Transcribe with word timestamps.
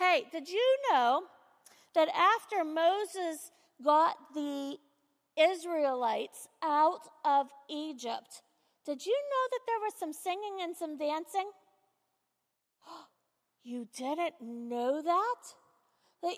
Hey, 0.00 0.24
did 0.32 0.48
you 0.48 0.76
know 0.90 1.24
that 1.94 2.08
after 2.08 2.64
Moses 2.64 3.50
got 3.84 4.16
the 4.34 4.78
Israelites 5.38 6.48
out 6.62 7.06
of 7.22 7.48
Egypt, 7.68 8.40
did 8.86 9.04
you 9.04 9.12
know 9.12 9.48
that 9.50 9.60
there 9.66 9.78
was 9.84 9.92
some 10.00 10.14
singing 10.14 10.62
and 10.62 10.74
some 10.74 10.96
dancing? 10.96 11.50
You 13.62 13.86
didn't 13.94 14.40
know 14.40 15.02
that? 15.02 15.42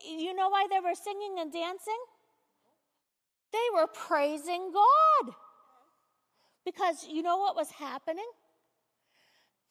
You 0.04 0.34
know 0.34 0.48
why 0.48 0.66
they 0.68 0.80
were 0.80 0.96
singing 0.96 1.36
and 1.38 1.52
dancing? 1.52 2.02
They 3.52 3.68
were 3.72 3.86
praising 3.86 4.72
God. 4.74 5.34
Because 6.64 7.06
you 7.08 7.22
know 7.22 7.36
what 7.36 7.54
was 7.54 7.70
happening? 7.70 8.28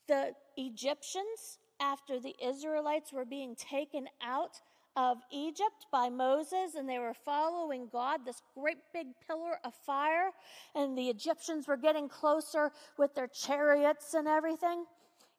The 0.08 0.32
Egyptians, 0.55 1.60
after 1.82 2.20
the 2.20 2.36
Israelites 2.41 3.11
were 3.11 3.25
being 3.25 3.55
taken 3.55 4.07
out 4.21 4.61
of 4.95 5.18
Egypt 5.31 5.88
by 5.91 6.09
Moses 6.09 6.76
and 6.76 6.88
they 6.88 6.99
were 6.99 7.13
following 7.13 7.88
God, 7.91 8.26
this 8.26 8.41
great 8.54 8.77
big 8.94 9.07
pillar 9.27 9.57
of 9.63 9.73
fire, 9.73 10.31
and 10.76 10.98
the 10.98 11.09
Egyptians 11.09 11.67
were 11.67 11.77
getting 11.77 12.07
closer 12.07 12.71
with 12.98 13.16
their 13.16 13.27
chariots 13.27 14.13
and 14.13 14.27
everything. 14.27 14.85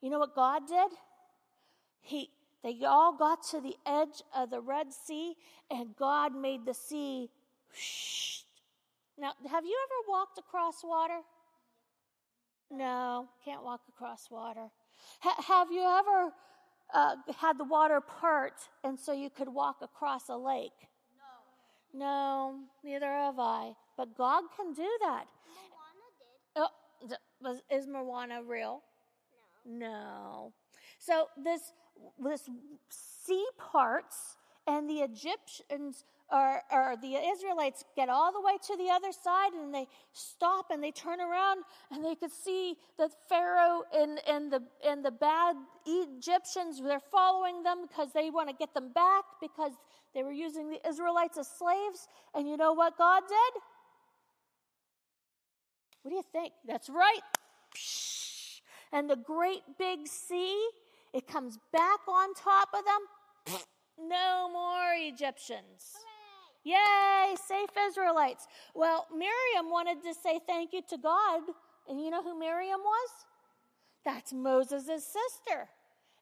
You 0.00 0.10
know 0.10 0.18
what 0.18 0.34
God 0.34 0.66
did? 0.66 0.90
He, 2.00 2.30
they 2.64 2.78
all 2.84 3.16
got 3.16 3.42
to 3.50 3.60
the 3.60 3.76
edge 3.86 4.22
of 4.34 4.50
the 4.50 4.60
Red 4.60 4.92
Sea, 4.92 5.34
and 5.70 5.94
God 5.96 6.34
made 6.34 6.64
the 6.64 6.74
sea. 6.74 7.30
Whoosh. 7.70 8.40
Now, 9.18 9.34
have 9.50 9.64
you 9.64 9.78
ever 9.84 10.10
walked 10.10 10.38
across 10.38 10.82
water? 10.82 11.20
No, 12.70 13.28
can't 13.44 13.62
walk 13.62 13.82
across 13.88 14.30
water. 14.30 14.70
Have 15.20 15.70
you 15.70 15.82
ever 15.82 16.32
uh, 16.92 17.16
had 17.38 17.58
the 17.58 17.64
water 17.64 18.00
part 18.00 18.54
and 18.84 18.98
so 18.98 19.12
you 19.12 19.30
could 19.30 19.48
walk 19.48 19.76
across 19.82 20.28
a 20.28 20.36
lake? 20.36 20.72
No. 21.92 21.98
No, 22.00 22.58
neither 22.84 23.06
have 23.06 23.38
I. 23.38 23.72
But 23.96 24.16
God 24.16 24.44
can 24.56 24.72
do 24.72 24.88
that. 25.00 25.24
Moana 25.46 26.08
did. 26.18 26.62
Oh, 26.62 26.68
was, 27.40 27.62
is 27.70 27.86
Moana 27.86 28.42
real? 28.42 28.82
No. 29.66 29.88
No. 29.88 30.52
So 30.98 31.26
this 31.36 31.72
this 32.22 32.48
sea 32.88 33.46
parts 33.58 34.36
and 34.66 34.88
the 34.88 35.00
Egyptians 35.00 36.04
or, 36.32 36.62
or 36.72 36.96
the 37.00 37.14
Israelites 37.14 37.84
get 37.94 38.08
all 38.08 38.32
the 38.32 38.40
way 38.40 38.54
to 38.66 38.76
the 38.78 38.90
other 38.90 39.12
side 39.12 39.52
and 39.52 39.72
they 39.72 39.86
stop 40.12 40.70
and 40.70 40.82
they 40.82 40.90
turn 40.90 41.20
around 41.20 41.62
and 41.90 42.02
they 42.02 42.14
could 42.14 42.32
see 42.32 42.76
that 42.98 43.10
Pharaoh 43.28 43.82
and, 43.94 44.18
and, 44.26 44.50
the, 44.50 44.62
and 44.86 45.04
the 45.04 45.10
bad 45.10 45.56
Egyptians, 45.86 46.80
they're 46.82 47.00
following 47.00 47.62
them 47.62 47.82
because 47.86 48.12
they 48.14 48.30
want 48.30 48.48
to 48.48 48.54
get 48.54 48.72
them 48.72 48.92
back 48.94 49.24
because 49.42 49.72
they 50.14 50.22
were 50.22 50.32
using 50.32 50.70
the 50.70 50.80
Israelites 50.88 51.36
as 51.36 51.48
slaves. 51.48 52.08
And 52.34 52.48
you 52.48 52.56
know 52.56 52.72
what 52.72 52.96
God 52.96 53.22
did? 53.28 53.62
What 56.02 56.10
do 56.10 56.16
you 56.16 56.24
think? 56.32 56.54
That's 56.66 56.88
right. 56.88 57.20
And 58.90 59.08
the 59.08 59.16
great 59.16 59.62
big 59.78 60.06
sea, 60.06 60.58
it 61.12 61.26
comes 61.26 61.58
back 61.72 62.00
on 62.08 62.34
top 62.34 62.68
of 62.76 62.84
them. 62.84 63.60
No 63.98 64.48
more 64.50 64.94
Egyptians. 64.96 65.94
Yay, 66.64 67.34
safe 67.46 67.70
Israelites. 67.88 68.46
Well, 68.74 69.06
Miriam 69.10 69.70
wanted 69.70 70.02
to 70.02 70.14
say 70.14 70.40
thank 70.46 70.72
you 70.72 70.82
to 70.90 70.96
God. 70.96 71.42
And 71.88 72.00
you 72.00 72.10
know 72.10 72.22
who 72.22 72.38
Miriam 72.38 72.80
was? 72.80 73.10
That's 74.04 74.32
Moses' 74.32 75.04
sister. 75.04 75.68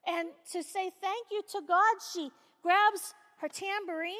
And 0.07 0.31
to 0.53 0.63
say 0.63 0.91
thank 1.01 1.27
you 1.31 1.43
to 1.53 1.61
God, 1.67 1.97
she 2.13 2.31
grabs 2.63 3.15
her 3.41 3.49
tambourine. 3.49 4.15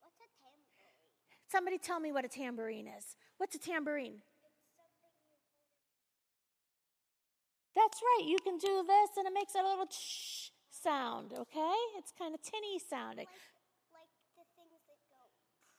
What's 0.00 0.20
a 0.20 0.28
tambourine? 0.36 1.50
Somebody 1.50 1.78
tell 1.78 2.00
me 2.00 2.12
what 2.12 2.24
a 2.24 2.28
tambourine 2.28 2.86
is. 2.86 3.16
What's 3.38 3.54
a 3.54 3.58
tambourine? 3.58 4.20
That's 7.74 8.00
right. 8.02 8.26
You 8.26 8.38
can 8.42 8.58
do 8.58 8.84
this 8.86 9.10
and 9.16 9.26
it 9.26 9.32
makes 9.32 9.54
a 9.54 9.62
little 9.62 9.86
shh 9.90 10.50
sound, 10.70 11.32
okay? 11.32 11.76
It's 11.96 12.12
kind 12.18 12.34
of 12.34 12.42
tinny 12.42 12.78
sounding. 12.78 13.26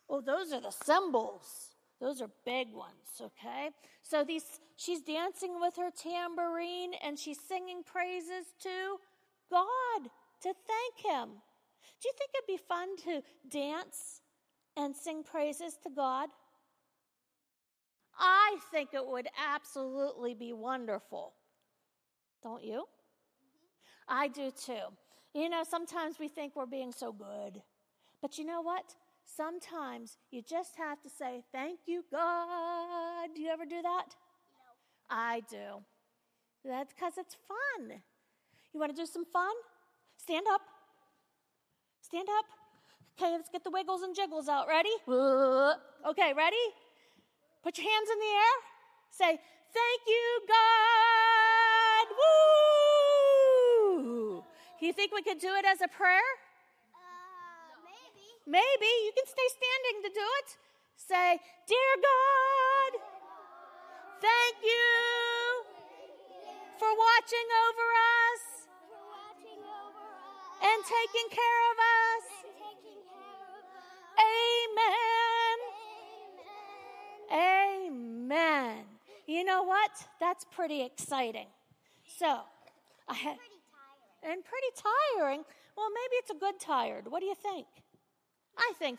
Oh, 0.09 0.21
those 0.21 0.51
are 0.51 0.61
the 0.61 0.71
cymbals. 0.71 1.75
Those 2.01 2.21
are 2.21 2.29
big 2.45 2.73
ones, 2.73 3.21
okay? 3.21 3.69
So 4.01 4.23
these 4.23 4.43
she's 4.77 5.01
dancing 5.01 5.59
with 5.59 5.75
her 5.75 5.89
tambourine 5.91 6.93
and 7.03 7.19
she's 7.19 7.39
singing 7.39 7.83
praises 7.83 8.45
to 8.63 8.97
God 9.51 10.09
to 10.41 10.53
thank 10.53 11.13
him. 11.13 11.29
Do 12.01 12.07
you 12.07 12.13
think 12.17 12.31
it'd 12.33 12.47
be 12.47 12.57
fun 12.57 12.95
to 13.03 13.21
dance 13.49 14.21
and 14.77 14.95
sing 14.95 15.23
praises 15.23 15.77
to 15.83 15.89
God? 15.89 16.29
I 18.17 18.57
think 18.71 18.93
it 18.93 19.05
would 19.05 19.27
absolutely 19.53 20.33
be 20.33 20.53
wonderful. 20.53 21.33
Don't 22.41 22.63
you? 22.63 22.85
I 24.07 24.29
do 24.29 24.51
too. 24.51 24.95
You 25.33 25.49
know, 25.49 25.63
sometimes 25.69 26.19
we 26.19 26.29
think 26.29 26.55
we're 26.55 26.65
being 26.65 26.91
so 26.91 27.11
good. 27.11 27.61
But 28.21 28.37
you 28.37 28.45
know 28.45 28.61
what? 28.61 28.95
Sometimes 29.35 30.17
you 30.31 30.41
just 30.41 30.75
have 30.77 31.01
to 31.01 31.09
say, 31.09 31.43
Thank 31.51 31.81
you, 31.85 32.03
God. 32.11 33.29
Do 33.35 33.41
you 33.41 33.49
ever 33.49 33.65
do 33.65 33.81
that? 33.81 34.05
No. 34.09 35.15
I 35.15 35.41
do. 35.49 35.83
That's 36.65 36.93
because 36.93 37.13
it's 37.17 37.35
fun. 37.47 38.01
You 38.73 38.79
want 38.79 38.95
to 38.95 39.01
do 39.01 39.05
some 39.05 39.25
fun? 39.25 39.53
Stand 40.17 40.45
up. 40.51 40.61
Stand 42.01 42.27
up. 42.37 42.45
Okay, 43.17 43.31
let's 43.31 43.49
get 43.49 43.63
the 43.63 43.71
wiggles 43.71 44.01
and 44.01 44.15
jiggles 44.15 44.47
out. 44.47 44.67
Ready? 44.67 44.89
Okay, 45.07 46.33
ready? 46.35 46.55
Put 47.63 47.77
your 47.77 47.89
hands 47.89 48.09
in 48.11 48.19
the 48.19 48.25
air. 48.25 48.55
Say, 49.11 49.39
Thank 49.71 50.01
you, 50.07 50.41
God. 50.47 52.07
Woo! 54.33 54.43
You 54.81 54.93
think 54.93 55.11
we 55.13 55.21
could 55.21 55.39
do 55.39 55.53
it 55.53 55.65
as 55.65 55.81
a 55.81 55.87
prayer? 55.87 56.21
Maybe. 58.49 58.89
You 59.05 59.11
can 59.13 59.27
stay 59.29 59.47
standing 59.53 60.09
to 60.09 60.09
do 60.09 60.25
it. 60.41 60.49
Say, 60.97 61.37
Dear 61.69 61.91
God, 62.01 62.91
thank 64.21 64.55
you 64.65 64.89
for 66.81 66.89
watching 66.89 67.47
over 67.69 67.87
us 67.93 68.43
For 68.89 69.01
watching 69.05 69.61
over 69.61 70.01
us. 70.01 70.65
and 70.65 70.79
taking 70.81 71.27
care 71.29 71.61
of 71.71 71.77
us. 71.77 72.25
and 72.41 72.53
taking 72.57 72.99
care 73.05 73.45
of 73.53 73.63
us. 73.69 74.17
Amen. 74.17 75.57
Amen. 77.31 78.83
You 79.27 79.43
know 79.43 79.63
what? 79.63 79.91
That's 80.19 80.45
pretty 80.45 80.81
exciting. 80.81 81.47
So, 82.17 82.41
I 83.07 83.13
ha- 83.13 83.35
Pretty 83.37 83.61
tired. 83.71 84.33
and 84.33 84.43
pretty 84.43 84.71
tiring. 84.75 85.45
Well, 85.77 85.89
maybe 85.93 86.15
it's 86.17 86.31
a 86.31 86.35
good 86.35 86.59
tired. 86.59 87.07
What 87.09 87.19
do 87.21 87.27
you 87.27 87.35
think? 87.35 87.67
I 88.59 88.73
think 88.77 88.97